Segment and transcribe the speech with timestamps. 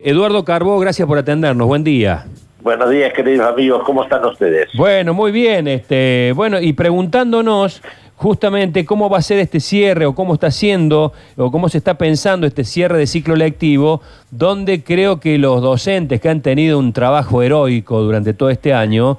[0.00, 1.66] Eduardo Carbó, gracias por atendernos.
[1.66, 2.24] Buen día.
[2.60, 3.82] Buenos días, queridos amigos.
[3.84, 4.68] ¿Cómo están ustedes?
[4.76, 5.66] Bueno, muy bien.
[5.66, 7.82] Este, bueno, y preguntándonos
[8.14, 11.98] justamente cómo va a ser este cierre o cómo está siendo o cómo se está
[11.98, 14.00] pensando este cierre de ciclo lectivo,
[14.30, 19.18] donde creo que los docentes que han tenido un trabajo heroico durante todo este año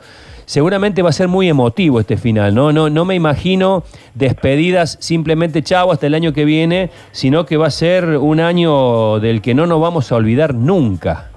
[0.49, 2.73] seguramente va a ser muy emotivo este final, ¿no?
[2.73, 3.83] No, no me imagino
[4.15, 9.19] despedidas simplemente chavo hasta el año que viene, sino que va a ser un año
[9.19, 11.29] del que no nos vamos a olvidar nunca.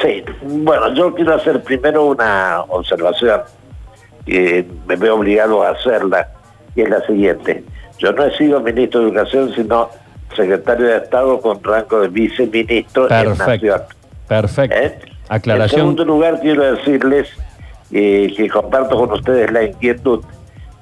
[0.00, 3.40] Sí, bueno, yo quiero hacer primero una observación
[4.24, 6.28] que me veo obligado a hacerla,
[6.76, 7.64] y es la siguiente.
[7.98, 9.90] Yo no he sido ministro de Educación, sino
[10.36, 13.42] secretario de Estado con rango de viceministro Perfecto.
[13.42, 13.82] en Nación.
[14.28, 14.76] Perfecto.
[14.76, 14.98] ¿Eh?
[15.28, 15.80] Aclaración.
[15.80, 17.30] En segundo lugar, quiero decirles
[17.92, 20.24] eh, que comparto con ustedes la inquietud,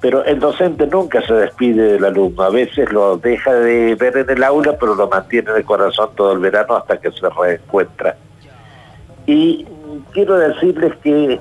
[0.01, 4.29] pero el docente nunca se despide del alumno, a veces lo deja de ver en
[4.29, 8.15] el aula, pero lo mantiene en el corazón todo el verano hasta que se reencuentra.
[9.25, 9.65] Y
[10.11, 11.39] quiero decirles que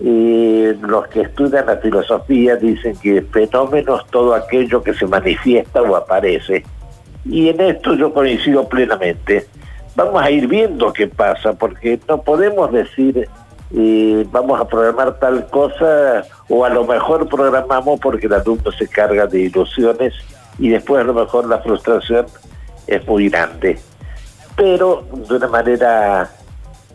[0.00, 5.82] eh, los que estudian la filosofía dicen que fenómeno es todo aquello que se manifiesta
[5.82, 6.64] o aparece.
[7.24, 9.46] Y en esto yo coincido plenamente.
[9.96, 13.28] Vamos a ir viendo qué pasa, porque no podemos decir
[13.72, 18.86] eh, vamos a programar tal cosa o a lo mejor programamos porque el alumno se
[18.88, 20.12] carga de ilusiones
[20.58, 22.26] y después a lo mejor la frustración
[22.86, 23.78] es muy grande.
[24.56, 26.30] Pero de una manera,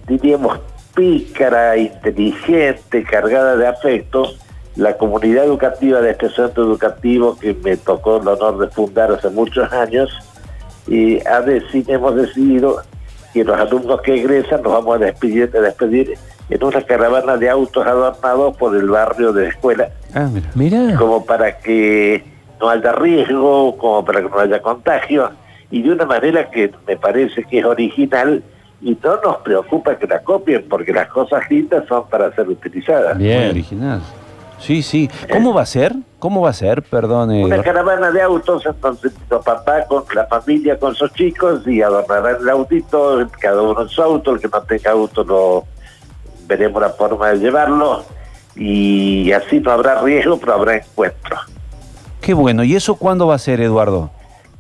[0.07, 0.59] diríamos,
[0.95, 4.31] pícara, inteligente, cargada de afecto,
[4.75, 9.29] la comunidad educativa de este centro educativo que me tocó el honor de fundar hace
[9.29, 10.09] muchos años,
[10.87, 12.81] y ha deci- hemos decidido
[13.33, 16.17] que los alumnos que egresan nos vamos a despedir, a despedir
[16.49, 20.47] en una caravana de autos adornados por el barrio de la escuela, Ah, mira.
[20.55, 20.95] Mira.
[20.97, 22.23] como para que
[22.59, 25.29] no haya riesgo, como para que no haya contagio,
[25.71, 28.41] y de una manera que me parece que es original
[28.81, 33.17] y no nos preocupa que la copien, porque las cosas lindas son para ser utilizadas.
[33.17, 33.49] Bien.
[33.51, 34.01] original.
[34.59, 35.09] Sí, sí.
[35.31, 35.95] ¿Cómo va a ser?
[36.19, 36.83] ¿Cómo va a ser?
[36.83, 37.31] Perdón.
[37.31, 41.81] eh, Una caravana de autos, entonces los papás con la familia, con sus chicos, y
[41.81, 45.63] adornarán el autito, cada uno en su auto, el que no tenga auto lo
[46.47, 48.03] veremos la forma de llevarlo,
[48.55, 51.37] y así no habrá riesgo, pero habrá encuentro.
[52.19, 52.63] Qué bueno.
[52.63, 54.09] ¿Y eso cuándo va a ser, Eduardo?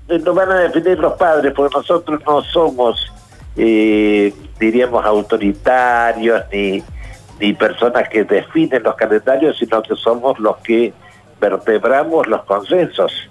[0.07, 3.05] Eh, Lo van a definir los padres, porque nosotros no somos,
[3.57, 6.81] eh, diríamos, autoritarios ni,
[7.39, 10.93] ni personas que definen los calendarios, sino que somos los que
[11.39, 13.29] vertebramos los consensos.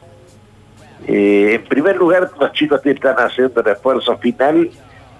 [1.07, 4.71] Eh, en primer lugar, los chicos están haciendo el esfuerzo final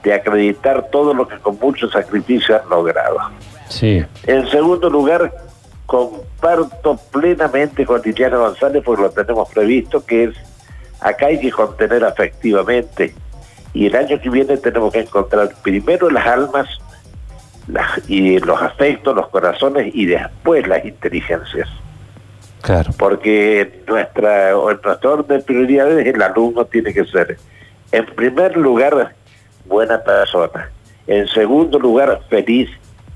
[0.03, 3.19] de acreditar todo lo que con mucho sacrificio han logrado.
[3.69, 4.05] Sí.
[4.27, 5.33] En segundo lugar,
[5.87, 10.37] comparto plenamente con Liliana González, porque lo tenemos previsto, que es
[11.01, 13.15] acá hay que contener afectivamente.
[13.75, 16.69] Y el año que viene tenemos que encontrar primero las almas
[17.69, 21.69] las- y los afectos, los corazones y después las inteligencias.
[22.63, 22.91] Claro.
[22.99, 27.39] Porque nuestra, o nuestro orden de prioridades el alumno tiene que ser,
[27.93, 29.15] en primer lugar,
[29.67, 30.71] buena persona.
[31.07, 32.69] En segundo lugar, feliz.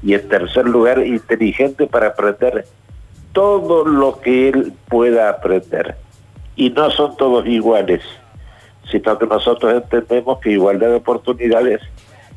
[0.05, 2.67] Y en tercer lugar, inteligente para aprender
[3.33, 5.97] todo lo que él pueda aprender.
[6.57, 8.03] Y no son todos iguales,
[8.91, 11.81] sino que nosotros entendemos que igualdad de oportunidades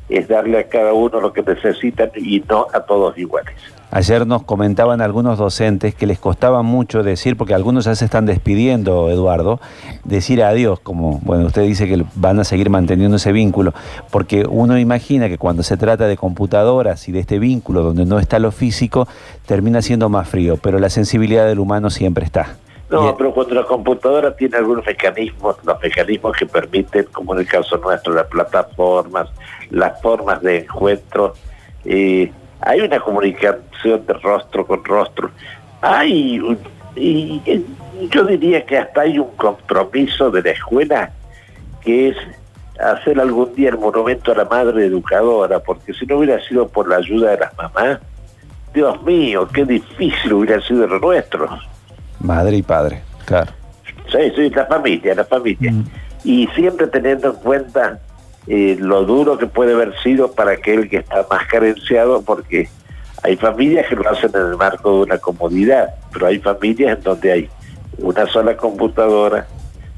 [0.08, 3.54] es darle a cada uno lo que necesitan y no a todos iguales.
[3.90, 8.26] Ayer nos comentaban algunos docentes que les costaba mucho decir, porque algunos ya se están
[8.26, 9.60] despidiendo, Eduardo,
[10.02, 13.74] decir adiós, como, bueno, usted dice que van a seguir manteniendo ese vínculo,
[14.10, 18.18] porque uno imagina que cuando se trata de computadoras y de este vínculo donde no
[18.18, 19.06] está lo físico,
[19.46, 22.56] termina siendo más frío, pero la sensibilidad del humano siempre está.
[22.88, 27.46] No, pero cuando la computadora tiene algunos mecanismos, los mecanismos que permiten, como en el
[27.48, 29.28] caso nuestro, las plataformas,
[29.70, 31.34] las formas de encuentro,
[31.84, 32.30] eh,
[32.60, 35.30] hay una comunicación de rostro con rostro.
[35.80, 36.58] Hay, un-
[36.94, 37.42] y
[38.10, 41.10] yo diría que hasta hay un compromiso de la escuela
[41.82, 42.16] que es
[42.80, 46.88] hacer algún día el monumento a la madre educadora, porque si no hubiera sido por
[46.88, 47.98] la ayuda de las mamás,
[48.72, 51.48] Dios mío, qué difícil hubiera sido lo nuestro.
[52.20, 53.52] Madre y padre, claro.
[54.10, 55.72] Sí, sí, la familia, la familia.
[55.72, 55.84] Mm.
[56.24, 57.98] Y siempre teniendo en cuenta
[58.46, 62.68] eh, lo duro que puede haber sido para aquel que está más carenciado, porque
[63.22, 67.02] hay familias que lo hacen en el marco de una comodidad, pero hay familias en
[67.02, 67.50] donde hay
[67.98, 69.46] una sola computadora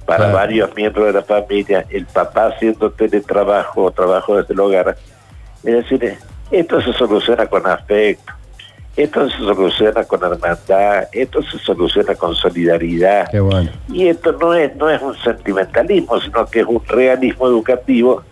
[0.06, 0.34] para Claro.
[0.34, 4.96] varios miembros de la familia, el papá haciendo teletrabajo o trabajo desde el hogar.
[5.62, 6.18] Es decir, eh,
[6.50, 8.32] esto se soluciona con afecto,
[8.98, 13.30] esto se soluciona con hermandad, esto se soluciona con solidaridad.
[13.30, 13.70] Qué bueno.
[13.92, 18.24] Y esto no es, no es un sentimentalismo, sino que es un realismo educativo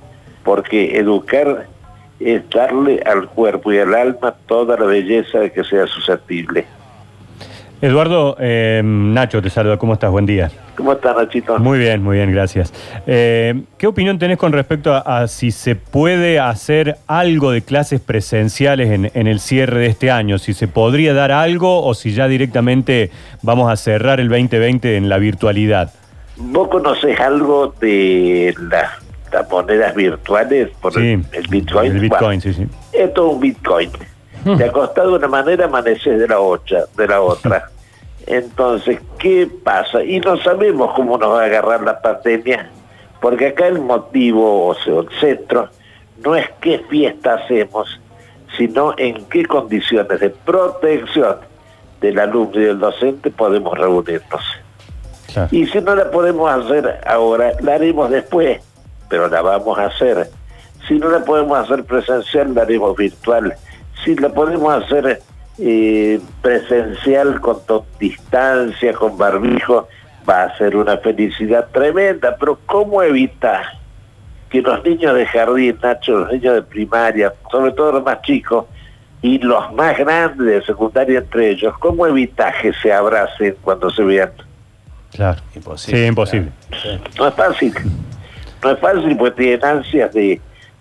[0.42, 1.68] porque educar
[2.18, 6.66] es darle al cuerpo y al alma toda la belleza de que sea susceptible.
[7.80, 10.10] Eduardo, eh, Nacho te saluda, ¿cómo estás?
[10.10, 10.50] Buen día.
[10.76, 11.58] ¿Cómo estás, Nachito?
[11.58, 12.72] Muy bien, muy bien, gracias.
[13.06, 18.00] Eh, ¿Qué opinión tenés con respecto a, a si se puede hacer algo de clases
[18.00, 20.38] presenciales en, en el cierre de este año?
[20.38, 23.10] Si se podría dar algo o si ya directamente
[23.42, 25.92] vamos a cerrar el 2020 en la virtualidad.
[26.36, 28.90] ¿Vos conocés algo de las,
[29.32, 31.92] las monedas virtuales por Sí, el, el Bitcoin?
[31.92, 32.66] el Bitcoin, Bueno, sí, sí.
[32.92, 33.90] Esto es un Bitcoin.
[34.58, 37.68] Te acostás de una manera, amaneces de la, otra, de la otra.
[38.26, 40.02] Entonces, ¿qué pasa?
[40.02, 42.68] Y no sabemos cómo nos va a agarrar la pandemia,
[43.20, 45.68] porque acá el motivo, o sea, el centro,
[46.24, 48.00] no es qué fiesta hacemos,
[48.56, 51.36] sino en qué condiciones de protección
[52.00, 54.42] del alumno y del docente podemos reunirnos.
[55.32, 55.48] Claro.
[55.52, 58.60] Y si no la podemos hacer ahora, la haremos después,
[59.08, 60.30] pero la vamos a hacer.
[60.88, 63.54] Si no la podemos hacer presencial, la haremos virtual.
[64.04, 65.20] Si la podemos hacer
[65.58, 67.58] eh, presencial con
[67.98, 69.88] distancia, con barbijo,
[70.28, 72.36] va a ser una felicidad tremenda.
[72.38, 73.64] Pero ¿cómo evitar
[74.50, 78.66] que los niños de jardín, Nacho, los niños de primaria, sobre todo los más chicos,
[79.22, 84.02] y los más grandes de secundaria entre ellos, ¿cómo evitar que se abracen cuando se
[84.02, 84.30] vean?
[85.12, 85.40] Claro.
[85.54, 86.00] Imposible.
[86.00, 86.52] Sí, imposible.
[87.18, 87.74] No es fácil.
[88.62, 90.40] No es fácil porque tienen ansias de,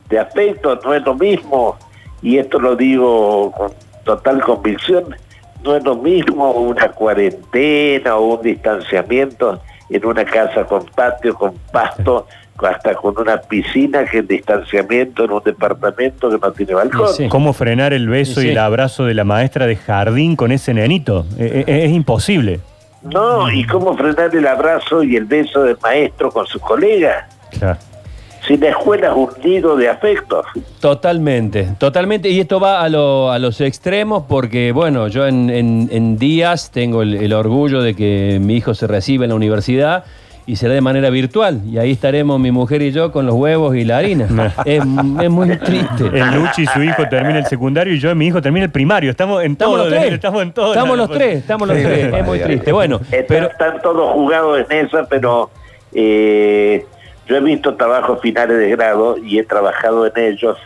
[0.09, 1.77] de afecto, no es lo mismo,
[2.21, 3.71] y esto lo digo con
[4.05, 5.15] total convicción,
[5.63, 11.55] no es lo mismo una cuarentena o un distanciamiento en una casa con patio, con
[11.71, 17.09] pasto, hasta con una piscina que el distanciamiento en un departamento que no tiene balcón.
[17.09, 17.27] Sí.
[17.27, 20.73] ¿Cómo frenar el beso Sí, y el abrazo de la maestra de jardín con ese
[20.73, 21.25] nenito?
[21.37, 22.61] Eh, eh, es imposible.
[23.03, 27.25] No, y cómo frenar el abrazo y el beso del maestro con sus colegas.
[27.59, 27.77] Claro.
[28.47, 30.45] Si la escuela es un nido de afectos.
[30.79, 32.29] Totalmente, totalmente.
[32.29, 36.69] Y esto va a, lo- a los extremos porque, bueno, yo en, en- en días
[36.71, 40.03] tengo el, el orgullo de que mi hijo se reciba en la universidad
[40.47, 41.61] y será de manera virtual.
[41.65, 44.53] Y ahí estaremos mi mujer y yo con los huevos y la harina.
[44.63, 44.79] es,
[45.21, 46.03] es muy triste.
[46.13, 49.09] El Luchi, su hijo, termina el secundario y yo, mi hijo, termina el primario.
[49.09, 49.89] Estamos en Estamos todo.
[49.89, 50.13] los tres.
[50.13, 50.71] Estamos en todo.
[50.73, 52.13] Estamos los tres, estamos los Sí, tres.
[52.13, 52.71] Es muy triste.
[52.71, 55.49] Bueno, Están, pero están todos jugados en esa, pero
[55.93, 56.85] eh,
[57.27, 60.57] yo he visto trabajos finales de grado y he trabajado en ellos,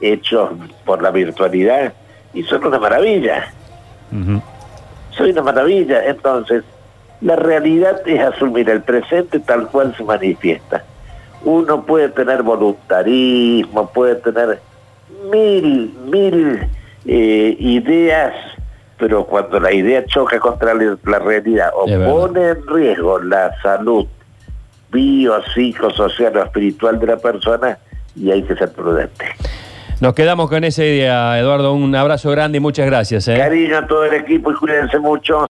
[0.00, 0.50] hechos
[0.84, 1.94] por la virtualidad,
[2.34, 3.52] y son una maravilla.
[5.10, 6.04] Soy una maravilla.
[6.06, 6.62] Entonces,
[7.20, 10.84] la realidad es asumir el presente tal cual se manifiesta.
[11.42, 14.60] Uno puede tener voluntarismo, puede tener
[15.30, 16.68] mil, mil
[17.06, 18.34] eh, ideas,
[18.98, 22.12] pero cuando la idea choca contra la realidad o Es verdad.
[22.12, 24.06] pone en riesgo la salud
[24.94, 27.78] bio, psicosocial o espiritual de la persona,
[28.16, 29.26] y hay que ser prudente.
[30.00, 31.74] nos quedamos con esa idea, Eduardo.
[31.74, 33.28] Un abrazo grande y muchas gracias.
[33.28, 33.36] ¿eh?
[33.36, 35.38] Cariño a todo el equipo y cuídense mucho.